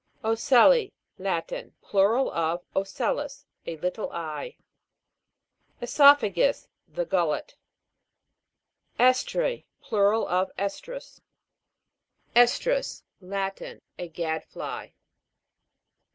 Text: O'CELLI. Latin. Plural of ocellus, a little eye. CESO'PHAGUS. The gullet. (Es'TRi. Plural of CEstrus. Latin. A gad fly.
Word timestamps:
O'CELLI. 0.23 0.95
Latin. 1.19 1.75
Plural 1.83 2.31
of 2.31 2.63
ocellus, 2.75 3.45
a 3.67 3.77
little 3.77 4.09
eye. 4.11 4.57
CESO'PHAGUS. 5.79 6.69
The 6.87 7.05
gullet. 7.05 7.55
(Es'TRi. 8.99 9.67
Plural 9.79 10.27
of 10.27 10.49
CEstrus. 10.57 11.21
Latin. 13.21 13.79
A 13.99 14.07
gad 14.07 14.43
fly. 14.45 14.95